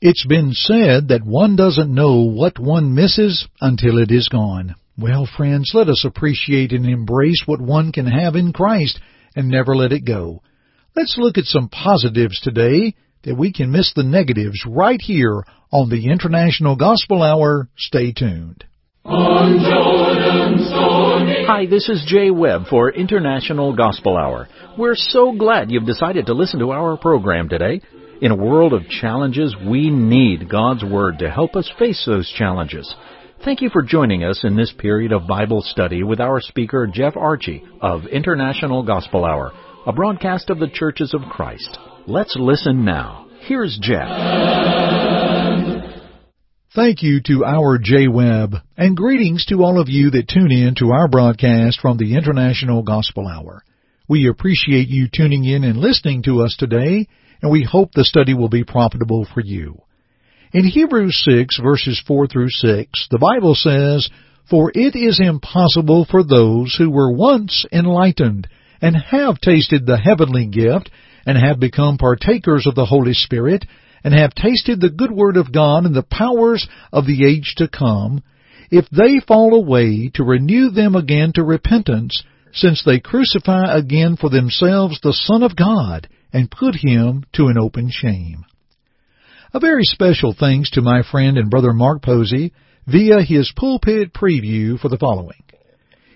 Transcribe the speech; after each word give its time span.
It's 0.00 0.24
been 0.24 0.52
said 0.52 1.08
that 1.08 1.24
one 1.26 1.56
doesn't 1.56 1.92
know 1.92 2.22
what 2.22 2.56
one 2.56 2.94
misses 2.94 3.48
until 3.60 3.98
it 3.98 4.12
is 4.12 4.28
gone. 4.28 4.76
Well, 4.96 5.26
friends, 5.36 5.72
let 5.74 5.88
us 5.88 6.04
appreciate 6.04 6.70
and 6.70 6.86
embrace 6.86 7.42
what 7.46 7.60
one 7.60 7.90
can 7.90 8.06
have 8.06 8.36
in 8.36 8.52
Christ 8.52 9.00
and 9.34 9.48
never 9.48 9.74
let 9.74 9.90
it 9.90 10.04
go. 10.04 10.40
Let's 10.94 11.16
look 11.18 11.36
at 11.36 11.46
some 11.46 11.68
positives 11.68 12.38
today 12.38 12.94
that 13.24 13.36
we 13.36 13.52
can 13.52 13.72
miss 13.72 13.92
the 13.92 14.04
negatives 14.04 14.64
right 14.64 15.00
here 15.00 15.42
on 15.72 15.88
the 15.88 16.08
International 16.08 16.76
Gospel 16.76 17.20
Hour. 17.20 17.68
Stay 17.76 18.12
tuned. 18.12 18.64
Hi, 21.48 21.66
this 21.66 21.88
is 21.88 22.04
Jay 22.06 22.30
Webb 22.30 22.66
for 22.70 22.92
International 22.92 23.74
Gospel 23.74 24.16
Hour. 24.16 24.46
We're 24.78 24.94
so 24.94 25.32
glad 25.32 25.72
you've 25.72 25.86
decided 25.86 26.26
to 26.26 26.34
listen 26.34 26.60
to 26.60 26.70
our 26.70 26.96
program 26.96 27.48
today. 27.48 27.80
In 28.20 28.32
a 28.32 28.36
world 28.36 28.72
of 28.72 28.88
challenges, 28.88 29.54
we 29.64 29.90
need 29.90 30.48
God's 30.48 30.82
Word 30.82 31.20
to 31.20 31.30
help 31.30 31.54
us 31.54 31.70
face 31.78 32.02
those 32.04 32.28
challenges. 32.36 32.92
Thank 33.44 33.60
you 33.60 33.70
for 33.70 33.82
joining 33.82 34.24
us 34.24 34.40
in 34.42 34.56
this 34.56 34.74
period 34.76 35.12
of 35.12 35.28
Bible 35.28 35.62
study 35.62 36.02
with 36.02 36.18
our 36.18 36.40
speaker, 36.40 36.88
Jeff 36.92 37.14
Archey 37.14 37.62
of 37.80 38.06
International 38.06 38.82
Gospel 38.82 39.24
Hour, 39.24 39.52
a 39.86 39.92
broadcast 39.92 40.50
of 40.50 40.58
the 40.58 40.66
Churches 40.66 41.14
of 41.14 41.30
Christ. 41.30 41.78
Let's 42.08 42.34
listen 42.36 42.84
now. 42.84 43.28
Here's 43.42 43.78
Jeff. 43.80 44.08
Thank 46.74 47.04
you 47.04 47.20
to 47.26 47.44
our 47.44 47.78
Jay 47.78 48.08
Webb, 48.08 48.56
and 48.76 48.96
greetings 48.96 49.46
to 49.46 49.62
all 49.62 49.80
of 49.80 49.88
you 49.88 50.10
that 50.10 50.28
tune 50.28 50.50
in 50.50 50.74
to 50.78 50.90
our 50.90 51.06
broadcast 51.06 51.78
from 51.80 51.98
the 51.98 52.16
International 52.16 52.82
Gospel 52.82 53.28
Hour. 53.28 53.62
We 54.08 54.28
appreciate 54.28 54.88
you 54.88 55.06
tuning 55.06 55.44
in 55.44 55.62
and 55.62 55.78
listening 55.78 56.24
to 56.24 56.42
us 56.42 56.56
today 56.58 57.06
and 57.42 57.50
we 57.50 57.64
hope 57.64 57.92
the 57.92 58.04
study 58.04 58.34
will 58.34 58.48
be 58.48 58.64
profitable 58.64 59.26
for 59.32 59.40
you. 59.40 59.80
In 60.52 60.64
Hebrews 60.64 61.22
6 61.24 61.60
verses 61.62 62.02
4 62.06 62.26
through 62.26 62.50
6, 62.50 63.08
the 63.10 63.18
Bible 63.18 63.54
says, 63.54 64.08
For 64.48 64.72
it 64.74 64.96
is 64.96 65.20
impossible 65.20 66.06
for 66.10 66.24
those 66.24 66.74
who 66.76 66.90
were 66.90 67.12
once 67.12 67.66
enlightened, 67.70 68.48
and 68.80 68.96
have 68.96 69.40
tasted 69.40 69.84
the 69.84 69.98
heavenly 69.98 70.46
gift, 70.46 70.90
and 71.26 71.36
have 71.36 71.60
become 71.60 71.98
partakers 71.98 72.66
of 72.66 72.74
the 72.74 72.86
Holy 72.86 73.12
Spirit, 73.12 73.66
and 74.02 74.14
have 74.14 74.34
tasted 74.34 74.80
the 74.80 74.90
good 74.90 75.10
word 75.10 75.36
of 75.36 75.52
God 75.52 75.84
and 75.84 75.94
the 75.94 76.02
powers 76.02 76.66
of 76.92 77.06
the 77.06 77.26
age 77.26 77.54
to 77.56 77.68
come, 77.68 78.22
if 78.70 78.88
they 78.90 79.20
fall 79.26 79.54
away 79.54 80.10
to 80.14 80.24
renew 80.24 80.70
them 80.70 80.94
again 80.94 81.32
to 81.34 81.42
repentance, 81.42 82.22
since 82.52 82.82
they 82.84 83.00
crucify 83.00 83.76
again 83.76 84.16
for 84.16 84.30
themselves 84.30 85.00
the 85.00 85.12
Son 85.12 85.42
of 85.42 85.56
God, 85.56 86.08
and 86.32 86.50
put 86.50 86.74
him 86.74 87.24
to 87.34 87.46
an 87.46 87.58
open 87.58 87.90
shame. 87.90 88.44
A 89.54 89.60
very 89.60 89.84
special 89.84 90.34
thanks 90.38 90.70
to 90.72 90.82
my 90.82 91.02
friend 91.10 91.38
and 91.38 91.50
brother 91.50 91.72
Mark 91.72 92.02
Posey 92.02 92.52
via 92.86 93.22
his 93.22 93.52
pulpit 93.56 94.12
preview 94.12 94.78
for 94.78 94.88
the 94.88 94.98
following. 94.98 95.42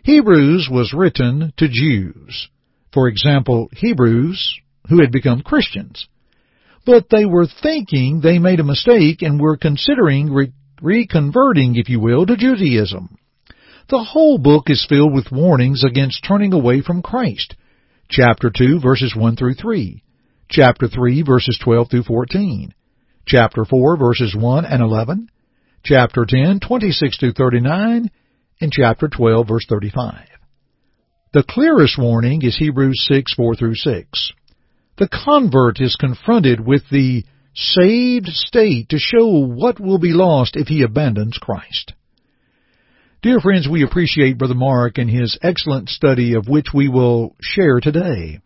Hebrews 0.04 0.68
was 0.70 0.92
written 0.92 1.52
to 1.56 1.68
Jews. 1.68 2.48
For 2.92 3.08
example, 3.08 3.68
Hebrews 3.72 4.60
who 4.88 5.00
had 5.00 5.12
become 5.12 5.42
Christians. 5.42 6.06
But 6.84 7.06
they 7.10 7.24
were 7.24 7.46
thinking 7.62 8.20
they 8.20 8.38
made 8.38 8.60
a 8.60 8.64
mistake 8.64 9.22
and 9.22 9.40
were 9.40 9.56
considering 9.56 10.32
re- 10.32 10.52
reconverting, 10.82 11.78
if 11.78 11.88
you 11.88 12.00
will, 12.00 12.26
to 12.26 12.36
Judaism. 12.36 13.16
The 13.92 14.02
whole 14.02 14.38
book 14.38 14.70
is 14.70 14.86
filled 14.88 15.12
with 15.12 15.30
warnings 15.30 15.84
against 15.84 16.24
turning 16.24 16.54
away 16.54 16.80
from 16.80 17.02
Christ 17.02 17.56
chapter 18.08 18.50
2 18.50 18.80
verses 18.80 19.14
1 19.14 19.36
through 19.36 19.52
3, 19.52 20.02
chapter 20.48 20.88
3 20.88 21.20
verses 21.20 21.60
12 21.62 21.90
through 21.90 22.02
14, 22.04 22.72
chapter 23.26 23.66
4 23.66 23.98
verses 23.98 24.34
1 24.34 24.64
and 24.64 24.82
11, 24.82 25.28
chapter 25.84 26.24
10 26.26 26.60
26 26.60 27.18
through 27.18 27.32
39, 27.34 28.10
and 28.62 28.72
chapter 28.72 29.08
12 29.08 29.46
verse 29.46 29.66
35. 29.68 30.26
The 31.34 31.44
clearest 31.46 31.98
warning 31.98 32.40
is 32.40 32.56
Hebrews 32.56 33.06
6 33.12 33.34
4 33.34 33.56
through 33.56 33.74
6. 33.74 34.32
The 34.96 35.08
convert 35.08 35.82
is 35.82 35.96
confronted 35.96 36.66
with 36.66 36.84
the 36.90 37.24
saved 37.54 38.28
state 38.28 38.88
to 38.88 38.98
show 38.98 39.26
what 39.26 39.78
will 39.78 39.98
be 39.98 40.14
lost 40.14 40.56
if 40.56 40.68
he 40.68 40.80
abandons 40.80 41.36
Christ. 41.36 41.92
Dear 43.22 43.38
friends, 43.38 43.68
we 43.70 43.84
appreciate 43.84 44.36
Brother 44.36 44.56
Mark 44.56 44.98
and 44.98 45.08
his 45.08 45.38
excellent 45.42 45.88
study 45.88 46.34
of 46.34 46.48
which 46.48 46.66
we 46.74 46.88
will 46.88 47.36
share 47.40 47.78
today. 47.78 48.40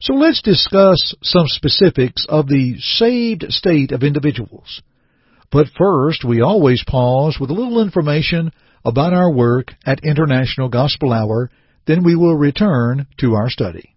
So 0.00 0.14
let's 0.14 0.40
discuss 0.40 1.16
some 1.20 1.48
specifics 1.48 2.24
of 2.28 2.46
the 2.46 2.76
saved 2.78 3.46
state 3.48 3.90
of 3.90 4.04
individuals. 4.04 4.82
But 5.50 5.66
first, 5.76 6.24
we 6.24 6.42
always 6.42 6.84
pause 6.86 7.38
with 7.40 7.50
a 7.50 7.54
little 7.54 7.82
information 7.82 8.52
about 8.84 9.14
our 9.14 9.32
work 9.32 9.72
at 9.84 10.04
International 10.04 10.68
Gospel 10.68 11.12
Hour, 11.12 11.50
then 11.84 12.04
we 12.04 12.14
will 12.14 12.36
return 12.36 13.08
to 13.18 13.34
our 13.34 13.50
study. 13.50 13.96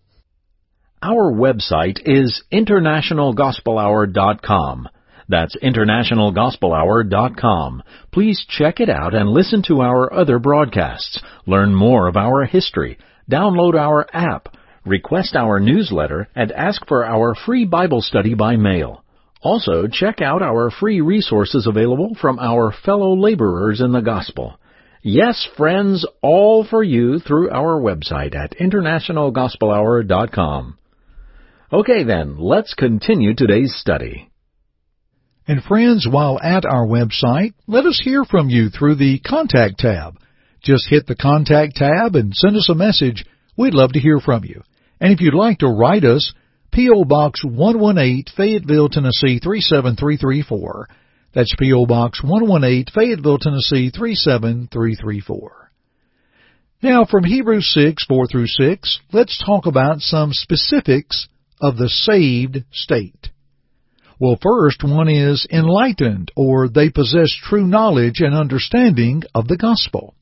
Our 1.00 1.32
website 1.32 2.00
is 2.06 2.42
internationalgospelhour.com. 2.52 4.90
That's 5.28 5.58
internationalgospelhour.com. 5.58 7.84
Please 8.12 8.46
check 8.48 8.80
it 8.80 8.90
out 8.90 9.16
and 9.16 9.30
listen 9.30 9.64
to 9.68 9.82
our 9.82 10.14
other 10.14 10.40
broadcasts. 10.40 11.22
Learn 11.48 11.74
more 11.74 12.08
of 12.08 12.16
our 12.16 12.46
history. 12.46 13.00
Download 13.30 13.76
our 13.76 14.08
app. 14.14 14.50
Request 14.86 15.36
our 15.36 15.60
newsletter 15.60 16.30
and 16.36 16.52
ask 16.52 16.88
for 16.88 17.04
our 17.06 17.34
free 17.34 17.66
Bible 17.66 18.02
study 18.02 18.36
by 18.36 18.56
mail. 18.56 19.04
Also, 19.42 19.88
check 19.88 20.22
out 20.22 20.44
our 20.44 20.72
free 20.72 21.02
resources 21.02 21.68
available 21.68 22.16
from 22.20 22.40
our 22.40 22.72
fellow 22.72 23.16
laborers 23.16 23.82
in 23.82 23.92
the 23.92 24.02
gospel. 24.02 24.58
Yes, 25.02 25.46
friends, 25.56 26.06
all 26.22 26.64
for 26.64 26.84
you 26.84 27.20
through 27.20 27.50
our 27.52 27.80
website 27.80 28.36
at 28.36 28.58
internationalgospelhour.com. 28.58 30.78
Okay 31.72 32.04
then, 32.04 32.38
let's 32.40 32.74
continue 32.74 33.36
today's 33.36 33.76
study. 33.76 34.32
And 35.48 35.64
friends, 35.64 36.08
while 36.10 36.40
at 36.42 36.66
our 36.66 36.88
website, 36.88 37.54
let 37.68 37.86
us 37.86 38.02
hear 38.04 38.24
from 38.26 38.50
you 38.50 38.70
through 38.70 38.96
the 38.96 39.20
Contact 39.20 39.78
tab. 39.78 40.18
Just 40.64 40.90
hit 40.90 41.06
the 41.06 41.16
Contact 41.16 41.76
tab 41.76 42.16
and 42.16 42.34
send 42.34 42.56
us 42.56 42.70
a 42.70 42.76
message. 42.76 43.26
We'd 43.56 43.76
love 43.76 43.94
to 43.94 44.00
hear 44.00 44.20
from 44.20 44.44
you. 44.44 44.64
And 45.00 45.14
if 45.14 45.22
you'd 45.22 45.36
like 45.36 45.60
to 45.60 45.68
write 45.68 46.04
us, 46.04 46.34
P.O. 46.72 47.06
Box 47.06 47.44
118, 47.44 48.26
Fayetteville, 48.36 48.90
Tennessee 48.90 49.40
37334. 49.40 50.90
That's 51.34 51.54
P.O. 51.60 51.86
Box 51.86 52.24
118, 52.24 52.86
Fayetteville, 52.94 53.38
Tennessee 53.38 53.92
37334. 53.92 55.72
Now 56.82 57.06
from 57.06 57.24
Hebrews 57.24 57.72
6, 57.74 58.06
4 58.06 58.28
through 58.28 58.48
6, 58.48 59.00
let's 59.14 59.44
talk 59.46 59.66
about 59.66 60.02
some 60.02 60.34
specifics 60.34 61.28
of 61.62 61.78
the 61.78 61.90
saved 61.90 62.64
state. 62.72 63.25
Well, 64.20 64.38
first 64.42 64.84
one 64.84 65.10
is 65.10 65.46
enlightened, 65.52 66.32
or 66.36 66.70
they 66.70 66.90
possess 66.90 67.32
true 67.32 67.68
knowledge 67.68 68.22
and 68.22 68.34
understanding 68.34 69.24
of 69.34 69.48
the 69.48 69.58
gospel. 69.58 70.16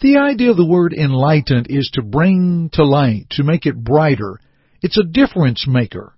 The 0.00 0.18
idea 0.18 0.50
of 0.50 0.56
the 0.56 0.66
word 0.66 0.92
enlightened 0.92 1.68
is 1.70 1.90
to 1.94 2.02
bring 2.02 2.70
to 2.72 2.84
light, 2.84 3.26
to 3.30 3.44
make 3.44 3.66
it 3.66 3.84
brighter. 3.84 4.40
It's 4.82 4.98
a 4.98 5.04
difference 5.04 5.66
maker. 5.68 6.14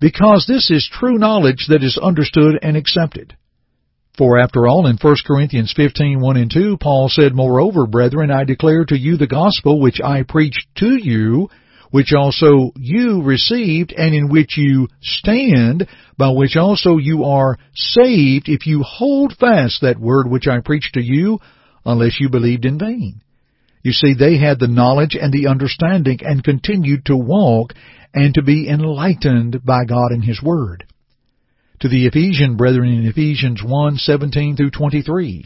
Because 0.00 0.46
this 0.46 0.70
is 0.70 0.90
true 0.92 1.18
knowledge 1.18 1.66
that 1.68 1.82
is 1.82 1.98
understood 1.98 2.58
and 2.62 2.76
accepted. 2.76 3.36
For 4.16 4.38
after 4.38 4.66
all, 4.66 4.88
in 4.88 4.96
1 4.96 5.16
Corinthians 5.24 5.72
15, 5.76 6.20
1 6.20 6.36
and 6.36 6.50
2, 6.50 6.78
Paul 6.78 7.08
said, 7.08 7.34
Moreover, 7.34 7.86
brethren, 7.86 8.32
I 8.32 8.42
declare 8.42 8.84
to 8.86 8.98
you 8.98 9.16
the 9.16 9.28
gospel 9.28 9.80
which 9.80 10.00
I 10.02 10.24
preached 10.24 10.66
to 10.78 10.96
you, 10.96 11.48
which 11.90 12.12
also 12.12 12.72
you 12.76 13.22
received 13.22 13.92
and 13.92 14.14
in 14.14 14.28
which 14.28 14.56
you 14.56 14.88
stand, 15.00 15.86
by 16.16 16.30
which 16.30 16.56
also 16.56 16.96
you 16.96 17.24
are 17.24 17.58
saved, 17.74 18.48
if 18.48 18.66
you 18.66 18.82
hold 18.82 19.36
fast 19.38 19.80
that 19.82 19.98
word 19.98 20.28
which 20.28 20.46
I 20.46 20.60
preached 20.60 20.94
to 20.94 21.02
you, 21.02 21.38
unless 21.84 22.20
you 22.20 22.28
believed 22.28 22.64
in 22.64 22.78
vain. 22.78 23.22
You 23.82 23.92
see, 23.92 24.14
they 24.14 24.38
had 24.38 24.58
the 24.58 24.68
knowledge 24.68 25.16
and 25.20 25.32
the 25.32 25.46
understanding 25.46 26.18
and 26.22 26.44
continued 26.44 27.06
to 27.06 27.16
walk 27.16 27.72
and 28.12 28.34
to 28.34 28.42
be 28.42 28.68
enlightened 28.68 29.64
by 29.64 29.84
God 29.84 30.10
and 30.10 30.24
His 30.24 30.42
Word. 30.42 30.84
To 31.80 31.88
the 31.88 32.06
Ephesian 32.06 32.56
brethren 32.56 32.88
in 32.88 33.06
Ephesians 33.06 33.62
1, 33.64 33.96
17 33.96 34.56
through 34.56 34.70
23, 34.70 35.44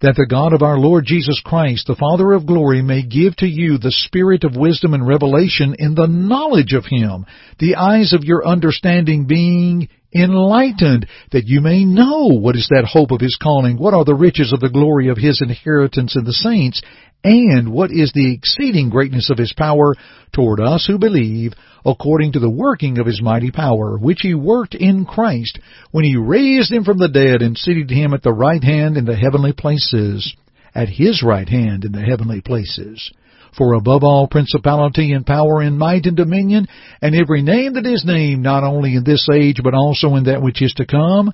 that 0.00 0.14
the 0.16 0.26
God 0.28 0.52
of 0.52 0.62
our 0.62 0.78
Lord 0.78 1.04
Jesus 1.06 1.40
Christ, 1.44 1.86
the 1.86 1.96
Father 1.96 2.32
of 2.32 2.46
glory, 2.46 2.82
may 2.82 3.02
give 3.02 3.36
to 3.36 3.46
you 3.46 3.78
the 3.78 3.92
spirit 3.92 4.44
of 4.44 4.56
wisdom 4.56 4.94
and 4.94 5.06
revelation 5.06 5.74
in 5.78 5.94
the 5.94 6.06
knowledge 6.06 6.72
of 6.72 6.84
Him, 6.84 7.26
the 7.58 7.76
eyes 7.76 8.12
of 8.12 8.24
your 8.24 8.46
understanding 8.46 9.26
being 9.26 9.88
enlightened, 10.16 11.06
that 11.32 11.46
you 11.46 11.60
may 11.60 11.84
know 11.84 12.28
what 12.28 12.56
is 12.56 12.68
that 12.70 12.84
hope 12.84 13.10
of 13.10 13.20
his 13.20 13.38
calling, 13.40 13.76
what 13.76 13.94
are 13.94 14.04
the 14.04 14.14
riches 14.14 14.52
of 14.52 14.60
the 14.60 14.70
glory 14.70 15.08
of 15.08 15.18
his 15.18 15.42
inheritance 15.42 16.16
in 16.16 16.24
the 16.24 16.32
saints, 16.32 16.82
and 17.22 17.72
what 17.72 17.90
is 17.90 18.12
the 18.12 18.34
exceeding 18.34 18.90
greatness 18.90 19.30
of 19.30 19.38
his 19.38 19.52
power 19.52 19.94
toward 20.32 20.60
us 20.60 20.86
who 20.86 20.98
believe, 20.98 21.52
according 21.84 22.32
to 22.32 22.38
the 22.38 22.50
working 22.50 22.98
of 22.98 23.06
his 23.06 23.22
mighty 23.22 23.50
power, 23.50 23.98
which 23.98 24.20
he 24.22 24.34
worked 24.34 24.74
in 24.74 25.04
Christ, 25.04 25.58
when 25.90 26.04
he 26.04 26.16
raised 26.16 26.72
him 26.72 26.84
from 26.84 26.98
the 26.98 27.08
dead 27.08 27.42
and 27.42 27.56
seated 27.56 27.90
him 27.90 28.14
at 28.14 28.22
the 28.22 28.32
right 28.32 28.62
hand 28.62 28.96
in 28.96 29.04
the 29.04 29.16
heavenly 29.16 29.52
places, 29.52 30.34
at 30.74 30.88
his 30.88 31.22
right 31.22 31.48
hand 31.48 31.84
in 31.84 31.92
the 31.92 32.02
heavenly 32.02 32.40
places 32.40 33.12
for 33.56 33.74
above 33.74 34.02
all 34.02 34.28
principality 34.28 35.12
and 35.12 35.26
power 35.26 35.60
and 35.60 35.78
might 35.78 36.06
and 36.06 36.16
dominion, 36.16 36.66
and 37.02 37.14
every 37.14 37.42
name 37.42 37.74
that 37.74 37.86
is 37.86 38.04
named, 38.04 38.42
not 38.42 38.64
only 38.64 38.94
in 38.94 39.04
this 39.04 39.28
age, 39.32 39.60
but 39.62 39.74
also 39.74 40.14
in 40.16 40.24
that 40.24 40.42
which 40.42 40.62
is 40.62 40.72
to 40.74 40.86
come. 40.86 41.32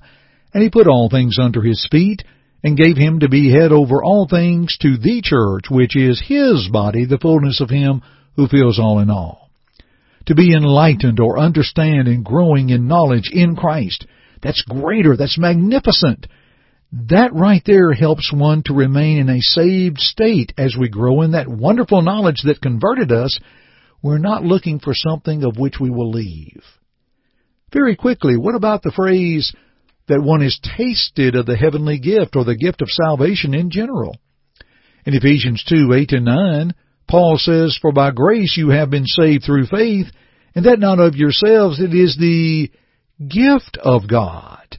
And 0.53 0.61
he 0.61 0.69
put 0.69 0.87
all 0.87 1.09
things 1.09 1.37
under 1.39 1.61
his 1.61 1.87
feet, 1.89 2.23
and 2.63 2.77
gave 2.77 2.95
him 2.95 3.19
to 3.19 3.29
be 3.29 3.51
head 3.51 3.71
over 3.71 4.03
all 4.03 4.27
things 4.27 4.77
to 4.81 4.97
the 4.97 5.21
church, 5.21 5.65
which 5.69 5.97
is 5.97 6.23
his 6.25 6.69
body, 6.71 7.05
the 7.05 7.17
fullness 7.17 7.59
of 7.59 7.69
him 7.69 8.01
who 8.35 8.47
fills 8.47 8.79
all 8.79 8.99
in 8.99 9.09
all. 9.09 9.49
To 10.27 10.35
be 10.35 10.53
enlightened 10.53 11.19
or 11.19 11.37
understand 11.37 12.07
and 12.07 12.23
growing 12.23 12.69
in 12.69 12.87
knowledge 12.87 13.29
in 13.33 13.57
Christ, 13.57 14.07
that's 14.41 14.61
greater, 14.61 15.17
that's 15.17 15.37
magnificent. 15.37 16.27
That 17.09 17.33
right 17.33 17.63
there 17.65 17.91
helps 17.91 18.31
one 18.31 18.61
to 18.65 18.73
remain 18.75 19.17
in 19.17 19.27
a 19.27 19.41
saved 19.41 19.97
state 19.97 20.53
as 20.59 20.77
we 20.77 20.89
grow 20.89 21.23
in 21.23 21.31
that 21.31 21.47
wonderful 21.47 22.03
knowledge 22.03 22.43
that 22.43 22.61
converted 22.61 23.11
us. 23.11 23.39
We're 24.03 24.19
not 24.19 24.43
looking 24.43 24.79
for 24.79 24.93
something 24.93 25.43
of 25.43 25.57
which 25.57 25.79
we 25.79 25.89
will 25.89 26.11
leave. 26.11 26.61
Very 27.71 27.95
quickly, 27.95 28.37
what 28.37 28.53
about 28.53 28.83
the 28.83 28.91
phrase 28.91 29.51
that 30.07 30.21
one 30.21 30.43
is 30.43 30.59
tasted 30.77 31.33
of 31.33 31.47
the 31.47 31.57
heavenly 31.57 31.97
gift 31.97 32.35
or 32.35 32.43
the 32.43 32.55
gift 32.55 32.83
of 32.83 32.89
salvation 32.89 33.55
in 33.55 33.71
general? 33.71 34.15
In 35.03 35.15
Ephesians 35.15 35.63
2, 35.67 35.93
8 35.93 36.11
and 36.11 36.25
9, 36.25 36.73
Paul 37.09 37.37
says, 37.39 37.75
For 37.81 37.91
by 37.91 38.11
grace 38.11 38.55
you 38.55 38.69
have 38.69 38.91
been 38.91 39.07
saved 39.07 39.45
through 39.45 39.65
faith, 39.65 40.05
and 40.53 40.65
that 40.65 40.79
not 40.79 40.99
of 40.99 41.15
yourselves, 41.15 41.79
it 41.79 41.95
is 41.95 42.17
the 42.17 42.69
gift 43.27 43.79
of 43.81 44.07
God 44.07 44.77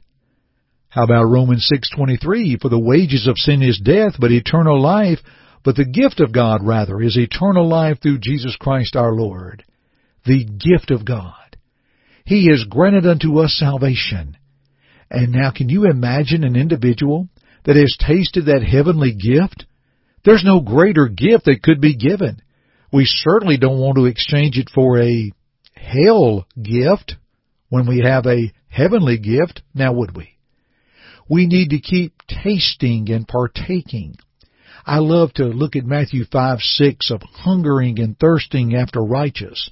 how 0.95 1.03
about 1.03 1.25
Romans 1.25 1.67
6:23? 1.69 2.55
For 2.61 2.69
the 2.69 2.79
wages 2.79 3.27
of 3.27 3.37
sin 3.37 3.61
is 3.61 3.81
death, 3.83 4.15
but 4.17 4.31
eternal 4.31 4.81
life, 4.81 5.19
but 5.61 5.75
the 5.75 5.83
gift 5.83 6.21
of 6.21 6.31
God 6.31 6.63
rather 6.63 7.01
is 7.01 7.17
eternal 7.17 7.67
life 7.67 7.99
through 7.99 8.19
Jesus 8.19 8.55
Christ 8.55 8.95
our 8.95 9.13
Lord. 9.13 9.65
The 10.23 10.45
gift 10.45 10.91
of 10.91 11.03
God. 11.03 11.57
He 12.25 12.47
has 12.47 12.63
granted 12.63 13.05
unto 13.05 13.39
us 13.39 13.53
salvation. 13.59 14.37
And 15.11 15.33
now 15.33 15.51
can 15.51 15.67
you 15.67 15.83
imagine 15.83 16.45
an 16.45 16.55
individual 16.55 17.27
that 17.65 17.75
has 17.75 17.97
tasted 17.99 18.45
that 18.45 18.63
heavenly 18.63 19.11
gift? 19.11 19.65
There's 20.23 20.45
no 20.45 20.61
greater 20.61 21.09
gift 21.09 21.43
that 21.45 21.61
could 21.61 21.81
be 21.81 21.97
given. 21.97 22.39
We 22.93 23.03
certainly 23.05 23.57
don't 23.57 23.81
want 23.81 23.97
to 23.97 24.05
exchange 24.05 24.57
it 24.57 24.69
for 24.73 25.01
a 25.01 25.33
hell 25.75 26.47
gift 26.59 27.17
when 27.67 27.85
we 27.85 27.99
have 27.99 28.25
a 28.25 28.53
heavenly 28.69 29.17
gift, 29.17 29.61
now 29.73 29.91
would 29.91 30.15
we? 30.15 30.34
We 31.29 31.47
need 31.47 31.69
to 31.71 31.79
keep 31.79 32.13
tasting 32.27 33.09
and 33.09 33.27
partaking. 33.27 34.15
I 34.85 34.99
love 34.99 35.33
to 35.33 35.45
look 35.45 35.75
at 35.75 35.85
Matthew 35.85 36.25
5, 36.31 36.59
6 36.59 37.11
of 37.11 37.21
hungering 37.23 37.99
and 37.99 38.17
thirsting 38.19 38.75
after 38.75 39.01
righteous 39.01 39.69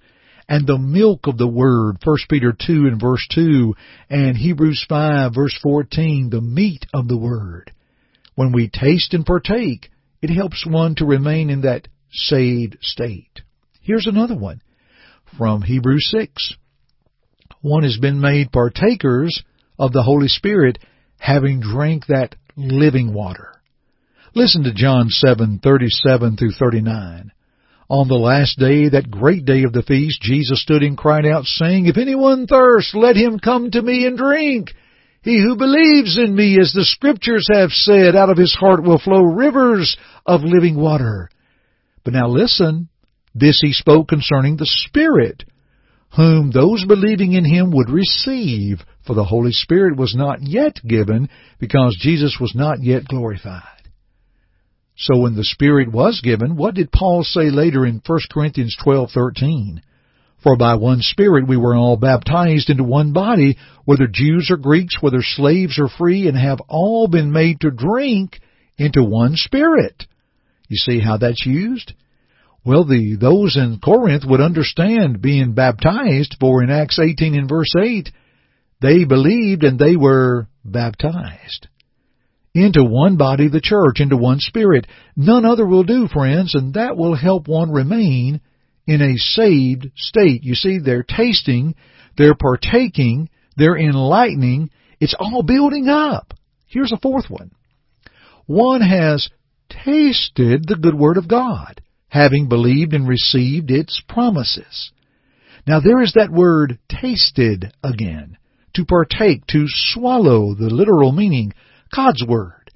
and 0.49 0.67
the 0.67 0.77
milk 0.77 1.27
of 1.27 1.37
the 1.37 1.47
word, 1.47 1.97
1 2.03 2.17
Peter 2.29 2.51
2 2.53 2.87
and 2.87 2.99
verse 2.99 3.25
2 3.33 3.75
and 4.09 4.35
Hebrews 4.35 4.85
5 4.89 5.33
verse 5.33 5.57
14, 5.61 6.29
the 6.29 6.41
meat 6.41 6.85
of 6.93 7.07
the 7.07 7.17
word. 7.17 7.71
When 8.35 8.51
we 8.51 8.69
taste 8.69 9.13
and 9.13 9.25
partake, 9.25 9.89
it 10.21 10.29
helps 10.29 10.65
one 10.65 10.95
to 10.95 11.05
remain 11.05 11.49
in 11.49 11.61
that 11.61 11.87
saved 12.11 12.77
state. 12.81 13.41
Here's 13.81 14.07
another 14.07 14.35
one 14.35 14.61
from 15.37 15.61
Hebrews 15.61 16.09
6. 16.11 16.55
One 17.61 17.83
has 17.83 17.97
been 17.97 18.19
made 18.19 18.51
partakers 18.51 19.43
of 19.79 19.93
the 19.93 20.03
Holy 20.03 20.27
Spirit 20.27 20.77
having 21.23 21.61
drank 21.61 22.05
that 22.07 22.35
living 22.57 23.13
water. 23.13 23.53
Listen 24.35 24.63
to 24.63 24.73
John 24.73 25.07
7:37 25.07 26.37
through 26.37 26.51
39. 26.51 27.31
On 27.89 28.07
the 28.09 28.15
last 28.15 28.59
day, 28.59 28.89
that 28.89 29.09
great 29.09 29.45
day 29.45 29.63
of 29.63 29.71
the 29.71 29.83
feast, 29.83 30.21
Jesus 30.21 30.61
stood 30.61 30.83
and 30.83 30.97
cried 30.97 31.25
out, 31.25 31.45
saying, 31.45 31.85
If 31.85 31.97
anyone 31.97 32.45
thirst, 32.45 32.93
let 32.93 33.15
him 33.15 33.39
come 33.39 33.71
to 33.71 33.81
me 33.81 34.05
and 34.05 34.17
drink. 34.17 34.73
He 35.21 35.41
who 35.41 35.55
believes 35.55 36.17
in 36.17 36.35
me, 36.35 36.59
as 36.59 36.73
the 36.73 36.83
scriptures 36.83 37.47
have 37.53 37.71
said, 37.71 38.17
out 38.17 38.29
of 38.29 38.37
his 38.37 38.53
heart 38.53 38.83
will 38.83 38.99
flow 38.99 39.21
rivers 39.21 39.95
of 40.25 40.43
living 40.43 40.75
water. 40.75 41.29
But 42.03 42.13
now 42.13 42.27
listen, 42.27 42.89
this 43.33 43.61
he 43.61 43.71
spoke 43.71 44.09
concerning 44.09 44.57
the 44.57 44.65
Spirit, 44.65 45.45
whom 46.17 46.51
those 46.51 46.83
believing 46.85 47.31
in 47.31 47.45
him 47.45 47.71
would 47.71 47.89
receive, 47.89 48.83
for 49.05 49.13
the 49.13 49.23
Holy 49.23 49.51
Spirit 49.51 49.97
was 49.97 50.15
not 50.15 50.41
yet 50.41 50.79
given 50.87 51.29
because 51.59 51.97
Jesus 51.99 52.37
was 52.39 52.53
not 52.55 52.81
yet 52.81 53.05
glorified. 53.05 53.63
So 54.95 55.19
when 55.19 55.35
the 55.35 55.43
Spirit 55.43 55.91
was 55.91 56.21
given, 56.23 56.55
what 56.55 56.75
did 56.75 56.91
Paul 56.91 57.23
say 57.23 57.49
later 57.49 57.85
in 57.85 58.01
1 58.05 58.19
Corinthians 58.31 58.77
12:13? 58.83 59.81
For 60.43 60.57
by 60.57 60.75
one 60.75 61.01
Spirit 61.01 61.47
we 61.47 61.57
were 61.57 61.75
all 61.75 61.95
baptized 61.95 62.69
into 62.69 62.83
one 62.83 63.13
body, 63.13 63.57
whether 63.85 64.07
Jews 64.07 64.49
or 64.51 64.57
Greeks, 64.57 65.01
whether 65.01 65.21
slaves 65.21 65.79
or 65.79 65.87
free, 65.87 66.27
and 66.27 66.37
have 66.37 66.59
all 66.67 67.07
been 67.07 67.31
made 67.31 67.61
to 67.61 67.71
drink 67.71 68.39
into 68.77 69.03
one 69.03 69.35
Spirit. 69.35 70.05
You 70.67 70.77
see 70.77 70.99
how 70.99 71.17
that's 71.17 71.45
used? 71.45 71.93
Well, 72.65 72.85
the 72.85 73.15
those 73.15 73.57
in 73.57 73.79
Corinth 73.79 74.23
would 74.25 74.41
understand 74.41 75.21
being 75.21 75.53
baptized, 75.53 76.37
for 76.39 76.61
in 76.61 76.69
Acts 76.69 76.99
18 76.99 77.35
and 77.35 77.49
verse 77.49 77.73
8, 77.77 78.09
they 78.83 79.05
believed 79.05 79.63
and 79.63 79.79
they 79.79 79.95
were 79.95 80.49
baptized. 80.65 81.69
Into 82.53 82.83
one 82.83 83.15
body, 83.15 83.47
the 83.47 83.61
church, 83.61 84.01
into 84.01 84.17
one 84.17 84.39
spirit. 84.39 84.85
None 85.15 85.45
other 85.45 85.65
will 85.65 85.85
do, 85.85 86.09
friends, 86.09 86.53
and 86.53 86.73
that 86.73 86.97
will 86.97 87.15
help 87.15 87.47
one 87.47 87.71
remain 87.71 88.41
in 88.85 89.01
a 89.01 89.17
saved 89.17 89.87
state. 89.95 90.43
You 90.43 90.53
see, 90.53 90.79
they're 90.79 91.03
tasting, 91.03 91.75
they're 92.17 92.35
partaking, 92.35 93.29
they're 93.55 93.77
enlightening. 93.77 94.69
It's 94.99 95.15
all 95.17 95.43
building 95.43 95.87
up. 95.87 96.33
Here's 96.67 96.91
a 96.91 96.99
fourth 97.01 97.29
one. 97.29 97.51
One 98.47 98.81
has 98.81 99.29
tasted 99.69 100.67
the 100.67 100.75
good 100.75 100.93
word 100.93 101.15
of 101.15 101.29
God, 101.29 101.81
having 102.09 102.49
believed 102.49 102.93
and 102.93 103.07
received 103.07 103.71
its 103.71 104.01
promises. 104.09 104.91
Now 105.65 105.79
there 105.79 106.01
is 106.01 106.13
that 106.13 106.31
word 106.31 106.79
tasted 106.89 107.71
again 107.81 108.37
to 108.75 108.85
partake, 108.85 109.45
to 109.47 109.65
swallow, 109.67 110.55
the 110.55 110.69
literal 110.69 111.11
meaning, 111.11 111.53
God's 111.95 112.23
Word. 112.25 112.71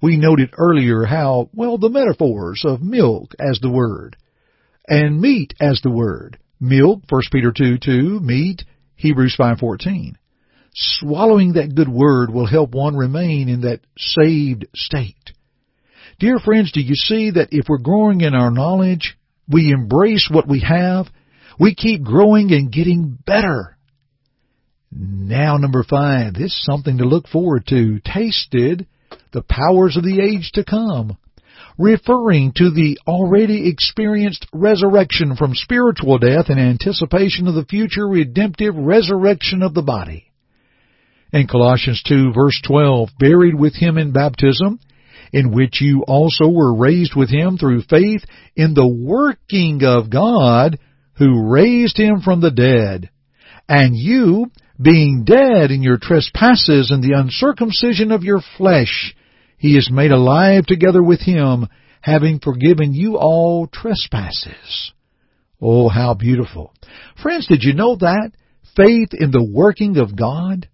We 0.00 0.16
noted 0.16 0.50
earlier 0.56 1.04
how, 1.04 1.50
well, 1.54 1.78
the 1.78 1.88
metaphors 1.88 2.62
of 2.64 2.82
milk 2.82 3.32
as 3.40 3.58
the 3.60 3.70
Word, 3.70 4.16
and 4.86 5.20
meat 5.20 5.54
as 5.60 5.80
the 5.82 5.90
Word. 5.90 6.38
Milk, 6.60 7.02
1 7.08 7.22
Peter 7.32 7.52
2, 7.56 7.78
2, 7.78 8.20
meat, 8.20 8.62
Hebrews 8.96 9.36
5.14. 9.38 10.14
Swallowing 10.74 11.54
that 11.54 11.74
good 11.74 11.88
Word 11.88 12.30
will 12.30 12.46
help 12.46 12.74
one 12.74 12.96
remain 12.96 13.48
in 13.48 13.62
that 13.62 13.80
saved 13.96 14.66
state. 14.74 15.32
Dear 16.18 16.38
friends, 16.38 16.70
do 16.72 16.80
you 16.80 16.94
see 16.94 17.30
that 17.32 17.48
if 17.50 17.66
we're 17.68 17.78
growing 17.78 18.20
in 18.20 18.34
our 18.34 18.50
knowledge, 18.50 19.16
we 19.48 19.72
embrace 19.72 20.28
what 20.30 20.48
we 20.48 20.60
have, 20.60 21.06
we 21.58 21.74
keep 21.74 22.02
growing 22.02 22.52
and 22.52 22.72
getting 22.72 23.18
better 23.26 23.73
now, 24.96 25.56
number 25.56 25.82
five, 25.82 26.34
this 26.34 26.52
is 26.52 26.64
something 26.64 26.98
to 26.98 27.04
look 27.04 27.26
forward 27.26 27.66
to. 27.68 28.00
Tasted 28.04 28.86
the 29.32 29.42
powers 29.42 29.96
of 29.96 30.04
the 30.04 30.20
age 30.20 30.52
to 30.52 30.64
come, 30.64 31.18
referring 31.76 32.52
to 32.56 32.70
the 32.70 32.98
already 33.06 33.68
experienced 33.68 34.46
resurrection 34.52 35.34
from 35.34 35.54
spiritual 35.54 36.18
death 36.18 36.48
in 36.48 36.58
anticipation 36.58 37.48
of 37.48 37.54
the 37.54 37.64
future 37.64 38.06
redemptive 38.06 38.76
resurrection 38.76 39.62
of 39.62 39.74
the 39.74 39.82
body. 39.82 40.30
In 41.32 41.48
Colossians 41.48 42.00
2 42.06 42.32
verse 42.32 42.60
12, 42.64 43.08
buried 43.18 43.56
with 43.56 43.74
him 43.74 43.98
in 43.98 44.12
baptism, 44.12 44.78
in 45.32 45.50
which 45.50 45.80
you 45.80 46.04
also 46.06 46.48
were 46.48 46.76
raised 46.76 47.16
with 47.16 47.30
him 47.30 47.58
through 47.58 47.82
faith 47.82 48.24
in 48.54 48.74
the 48.74 48.86
working 48.86 49.82
of 49.82 50.08
God 50.10 50.78
who 51.14 51.50
raised 51.50 51.96
him 51.96 52.20
from 52.20 52.40
the 52.40 52.52
dead. 52.52 53.10
And 53.68 53.96
you, 53.96 54.52
being 54.80 55.24
dead 55.24 55.70
in 55.70 55.82
your 55.82 55.98
trespasses 55.98 56.90
and 56.90 57.02
the 57.02 57.16
uncircumcision 57.16 58.10
of 58.12 58.22
your 58.24 58.40
flesh, 58.56 59.14
he 59.56 59.76
is 59.76 59.90
made 59.90 60.10
alive 60.10 60.66
together 60.66 61.02
with 61.02 61.20
him, 61.20 61.68
having 62.00 62.40
forgiven 62.40 62.92
you 62.92 63.16
all 63.16 63.66
trespasses. 63.66 64.92
Oh, 65.60 65.88
how 65.88 66.14
beautiful. 66.14 66.72
Friends, 67.22 67.46
did 67.46 67.62
you 67.62 67.72
know 67.72 67.96
that? 67.96 68.32
Faith 68.76 69.10
in 69.12 69.30
the 69.30 69.44
working 69.44 69.96
of 69.98 70.16
God 70.16 70.68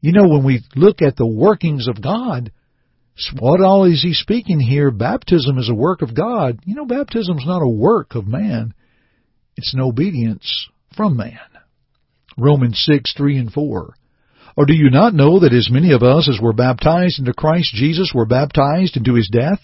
You 0.00 0.12
know, 0.12 0.28
when 0.28 0.44
we 0.44 0.62
look 0.74 1.02
at 1.02 1.16
the 1.16 1.26
workings 1.26 1.88
of 1.88 2.00
God, 2.00 2.52
what 3.38 3.60
all 3.60 3.84
is 3.84 4.02
he 4.02 4.12
speaking 4.12 4.60
here? 4.60 4.90
Baptism 4.90 5.58
is 5.58 5.68
a 5.68 5.74
work 5.74 6.02
of 6.02 6.14
God. 6.14 6.60
You 6.64 6.74
know, 6.74 6.86
baptism 6.86 7.38
is 7.38 7.46
not 7.46 7.62
a 7.62 7.68
work 7.68 8.14
of 8.14 8.26
man. 8.26 8.74
It's 9.56 9.74
an 9.74 9.80
obedience 9.80 10.68
from 10.96 11.16
man. 11.16 11.38
Romans 12.38 12.82
6, 12.84 13.14
3 13.16 13.38
and 13.38 13.52
4. 13.52 13.94
Or 14.56 14.66
do 14.66 14.74
you 14.74 14.90
not 14.90 15.14
know 15.14 15.40
that 15.40 15.52
as 15.52 15.70
many 15.70 15.92
of 15.92 16.02
us 16.02 16.28
as 16.28 16.40
were 16.40 16.52
baptized 16.52 17.18
into 17.18 17.34
Christ 17.34 17.74
Jesus 17.74 18.12
were 18.14 18.26
baptized 18.26 18.96
into 18.96 19.14
his 19.14 19.28
death? 19.30 19.60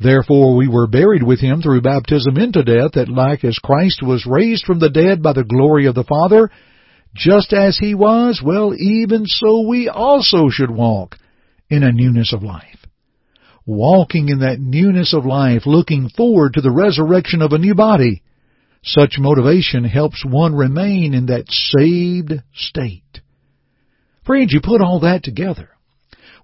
Therefore 0.00 0.56
we 0.56 0.66
were 0.66 0.86
buried 0.86 1.22
with 1.22 1.40
him 1.40 1.60
through 1.60 1.82
baptism 1.82 2.36
into 2.36 2.64
death, 2.64 2.92
that 2.94 3.08
like 3.08 3.44
as 3.44 3.58
Christ 3.58 4.02
was 4.02 4.26
raised 4.26 4.64
from 4.64 4.80
the 4.80 4.88
dead 4.88 5.22
by 5.22 5.34
the 5.34 5.44
glory 5.44 5.86
of 5.86 5.94
the 5.94 6.04
Father, 6.04 6.50
just 7.14 7.52
as 7.52 7.78
he 7.78 7.94
was, 7.94 8.40
well, 8.44 8.74
even 8.74 9.26
so 9.26 9.66
we 9.66 9.88
also 9.88 10.48
should 10.48 10.70
walk 10.70 11.16
in 11.68 11.82
a 11.82 11.92
newness 11.92 12.32
of 12.32 12.42
life. 12.42 12.64
Walking 13.66 14.28
in 14.28 14.40
that 14.40 14.58
newness 14.58 15.12
of 15.12 15.26
life, 15.26 15.66
looking 15.66 16.08
forward 16.08 16.54
to 16.54 16.60
the 16.60 16.70
resurrection 16.70 17.42
of 17.42 17.52
a 17.52 17.58
new 17.58 17.74
body. 17.74 18.22
Such 18.82 19.18
motivation 19.18 19.84
helps 19.84 20.24
one 20.24 20.54
remain 20.54 21.14
in 21.14 21.26
that 21.26 21.50
saved 21.50 22.32
state. 22.54 23.20
Friends, 24.24 24.52
you 24.52 24.60
put 24.62 24.80
all 24.80 25.00
that 25.00 25.22
together. 25.22 25.68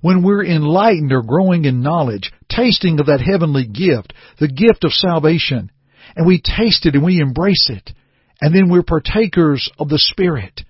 When 0.00 0.22
we're 0.22 0.44
enlightened 0.44 1.12
or 1.12 1.22
growing 1.22 1.64
in 1.64 1.82
knowledge, 1.82 2.32
tasting 2.48 3.00
of 3.00 3.06
that 3.06 3.20
heavenly 3.20 3.66
gift, 3.66 4.12
the 4.38 4.48
gift 4.48 4.84
of 4.84 4.92
salvation, 4.92 5.70
and 6.14 6.26
we 6.26 6.40
taste 6.40 6.84
it 6.86 6.94
and 6.94 7.04
we 7.04 7.20
embrace 7.20 7.70
it, 7.70 7.92
and 8.40 8.54
then 8.54 8.68
we're 8.68 8.82
partakers 8.82 9.70
of 9.78 9.88
the 9.88 9.98
Spirit. 9.98 10.60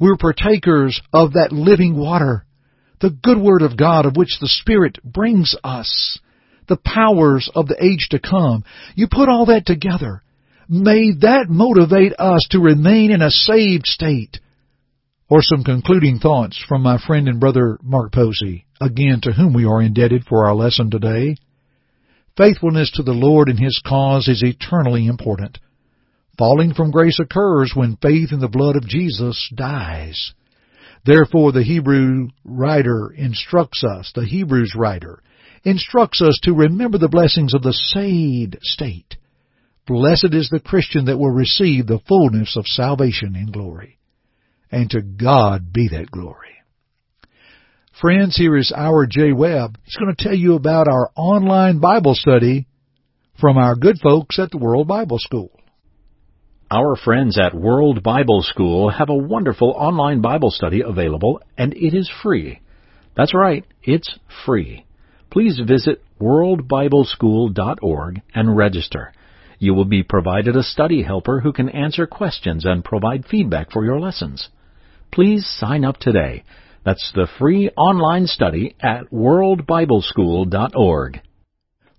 We're 0.00 0.16
partakers 0.16 1.00
of 1.12 1.34
that 1.34 1.52
living 1.52 1.96
water 1.96 2.44
the 3.02 3.10
good 3.10 3.38
word 3.38 3.62
of 3.62 3.76
God 3.76 4.06
of 4.06 4.16
which 4.16 4.38
the 4.40 4.48
Spirit 4.48 4.98
brings 5.04 5.56
us, 5.62 6.18
the 6.68 6.78
powers 6.82 7.50
of 7.54 7.66
the 7.66 7.84
age 7.84 8.06
to 8.10 8.20
come. 8.20 8.64
You 8.94 9.08
put 9.10 9.28
all 9.28 9.46
that 9.46 9.66
together. 9.66 10.21
May 10.68 11.12
that 11.20 11.46
motivate 11.48 12.12
us 12.18 12.46
to 12.50 12.60
remain 12.60 13.10
in 13.10 13.22
a 13.22 13.30
saved 13.30 13.86
state. 13.86 14.38
Or 15.28 15.42
some 15.42 15.64
concluding 15.64 16.18
thoughts 16.18 16.62
from 16.68 16.82
my 16.82 16.98
friend 16.98 17.28
and 17.28 17.40
brother 17.40 17.78
Mark 17.82 18.12
Posey, 18.12 18.66
again 18.80 19.20
to 19.22 19.32
whom 19.32 19.54
we 19.54 19.64
are 19.64 19.80
indebted 19.80 20.24
for 20.24 20.46
our 20.46 20.54
lesson 20.54 20.90
today. 20.90 21.36
Faithfulness 22.36 22.90
to 22.92 23.02
the 23.02 23.12
Lord 23.12 23.48
and 23.48 23.58
His 23.58 23.80
cause 23.86 24.28
is 24.28 24.42
eternally 24.42 25.06
important. 25.06 25.58
Falling 26.38 26.74
from 26.74 26.90
grace 26.90 27.18
occurs 27.20 27.72
when 27.74 27.96
faith 27.96 28.32
in 28.32 28.40
the 28.40 28.48
blood 28.48 28.76
of 28.76 28.88
Jesus 28.88 29.50
dies. 29.54 30.32
Therefore 31.04 31.52
the 31.52 31.62
Hebrew 31.62 32.28
writer 32.44 33.12
instructs 33.16 33.84
us, 33.84 34.12
the 34.14 34.24
Hebrews 34.24 34.74
writer, 34.76 35.22
instructs 35.64 36.22
us 36.22 36.38
to 36.44 36.54
remember 36.54 36.98
the 36.98 37.08
blessings 37.08 37.54
of 37.54 37.62
the 37.62 37.72
saved 37.72 38.58
state. 38.62 39.16
Blessed 39.86 40.32
is 40.32 40.48
the 40.48 40.60
Christian 40.60 41.06
that 41.06 41.18
will 41.18 41.30
receive 41.30 41.86
the 41.86 42.00
fullness 42.06 42.56
of 42.56 42.66
salvation 42.66 43.34
in 43.34 43.50
glory. 43.50 43.98
And 44.70 44.88
to 44.90 45.02
God 45.02 45.72
be 45.72 45.88
that 45.88 46.10
glory. 46.10 46.48
Friends, 48.00 48.36
here 48.36 48.56
is 48.56 48.72
our 48.74 49.06
J. 49.06 49.32
Webb. 49.32 49.76
He's 49.84 49.96
going 49.96 50.14
to 50.14 50.24
tell 50.24 50.34
you 50.34 50.54
about 50.54 50.88
our 50.88 51.10
online 51.14 51.78
Bible 51.78 52.14
study 52.14 52.66
from 53.40 53.58
our 53.58 53.74
good 53.74 53.98
folks 54.02 54.38
at 54.38 54.50
the 54.50 54.58
World 54.58 54.88
Bible 54.88 55.18
School. 55.18 55.50
Our 56.70 56.96
friends 56.96 57.38
at 57.38 57.54
World 57.54 58.02
Bible 58.02 58.40
School 58.42 58.88
have 58.88 59.10
a 59.10 59.14
wonderful 59.14 59.74
online 59.76 60.22
Bible 60.22 60.50
study 60.50 60.80
available, 60.80 61.42
and 61.58 61.74
it 61.74 61.94
is 61.94 62.10
free. 62.22 62.60
That's 63.14 63.34
right, 63.34 63.66
it's 63.82 64.18
free. 64.46 64.86
Please 65.30 65.60
visit 65.66 66.02
worldbibleschool.org 66.18 68.22
and 68.34 68.56
register. 68.56 69.12
You 69.62 69.74
will 69.74 69.84
be 69.84 70.02
provided 70.02 70.56
a 70.56 70.64
study 70.64 71.02
helper 71.02 71.38
who 71.38 71.52
can 71.52 71.68
answer 71.68 72.04
questions 72.04 72.64
and 72.64 72.84
provide 72.84 73.26
feedback 73.26 73.70
for 73.70 73.84
your 73.84 74.00
lessons. 74.00 74.48
Please 75.12 75.46
sign 75.46 75.84
up 75.84 75.98
today. 75.98 76.42
That's 76.84 77.12
the 77.14 77.28
free 77.38 77.70
online 77.76 78.26
study 78.26 78.74
at 78.80 79.12
worldbibleschool.org. 79.12 81.20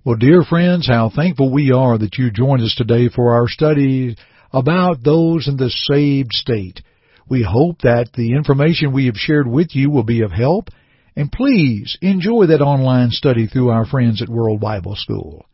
Well, 0.03 0.17
dear 0.17 0.43
friends, 0.43 0.89
how 0.89 1.09
thankful 1.09 1.53
we 1.53 1.71
are 1.71 1.97
that 1.97 2.17
you 2.17 2.31
joined 2.31 2.63
us 2.63 2.75
today 2.75 3.07
for 3.07 3.33
our 3.33 3.47
study 3.47 4.17
about 4.51 5.01
those 5.01 5.47
in 5.47 5.55
the 5.55 5.69
saved 5.69 6.33
state. 6.33 6.81
We 7.29 7.47
hope 7.49 7.83
that 7.83 8.09
the 8.13 8.33
information 8.33 8.91
we 8.91 9.05
have 9.05 9.15
shared 9.15 9.47
with 9.47 9.73
you 9.73 9.89
will 9.89 10.03
be 10.03 10.21
of 10.21 10.33
help, 10.33 10.67
and 11.15 11.31
please 11.31 11.97
enjoy 12.01 12.47
that 12.47 12.59
online 12.59 13.11
study 13.11 13.47
through 13.47 13.69
our 13.69 13.85
friends 13.85 14.21
at 14.21 14.27
World 14.27 14.59
Bible 14.59 14.97
School. 14.97 15.45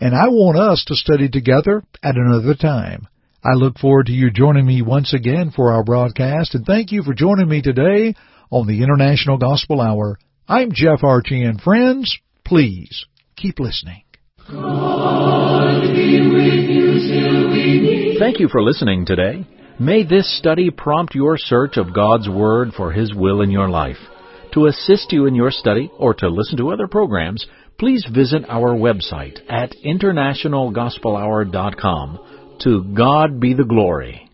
And 0.00 0.14
I 0.14 0.28
want 0.28 0.56
us 0.56 0.84
to 0.86 0.94
study 0.94 1.28
together 1.28 1.82
at 2.02 2.16
another 2.16 2.54
time. 2.54 3.08
I 3.42 3.54
look 3.54 3.78
forward 3.78 4.06
to 4.06 4.12
you 4.12 4.30
joining 4.30 4.64
me 4.64 4.80
once 4.80 5.12
again 5.12 5.50
for 5.54 5.72
our 5.72 5.82
broadcast, 5.82 6.54
and 6.54 6.64
thank 6.64 6.92
you 6.92 7.02
for 7.02 7.14
joining 7.14 7.48
me 7.48 7.62
today 7.62 8.14
on 8.50 8.66
the 8.68 8.82
International 8.82 9.38
Gospel 9.38 9.80
Hour. 9.80 10.18
I'm 10.46 10.70
Jeff 10.72 11.00
Archey, 11.00 11.44
and 11.44 11.60
friends, 11.60 12.16
please 12.44 13.06
keep 13.36 13.58
listening. 13.58 14.02
Thank 18.18 18.40
you 18.40 18.48
for 18.48 18.62
listening 18.62 19.04
today. 19.04 19.46
May 19.80 20.04
this 20.04 20.38
study 20.38 20.70
prompt 20.70 21.14
your 21.14 21.36
search 21.38 21.76
of 21.76 21.94
God's 21.94 22.28
Word 22.28 22.72
for 22.76 22.92
His 22.92 23.14
will 23.14 23.42
in 23.42 23.50
your 23.50 23.68
life. 23.68 23.98
To 24.54 24.66
assist 24.66 25.12
you 25.12 25.26
in 25.26 25.34
your 25.34 25.50
study 25.50 25.90
or 25.98 26.14
to 26.14 26.28
listen 26.28 26.56
to 26.58 26.70
other 26.70 26.88
programs, 26.88 27.46
please 27.78 28.04
visit 28.12 28.44
our 28.48 28.76
website 28.76 29.38
at 29.48 29.76
internationalgospelhour.com. 29.84 32.18
To 32.60 32.82
God 32.94 33.40
be 33.40 33.54
the 33.54 33.64
glory. 33.64 34.28